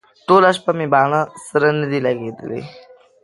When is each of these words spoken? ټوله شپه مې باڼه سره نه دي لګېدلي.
ټوله 0.27 0.49
شپه 0.57 0.71
مې 0.77 0.85
باڼه 0.93 1.21
سره 1.49 1.67
نه 1.79 1.85
دي 1.91 1.99
لګېدلي. 2.07 2.61